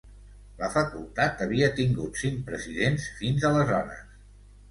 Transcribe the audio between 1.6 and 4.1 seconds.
tingut cinc presidents fins aleshores.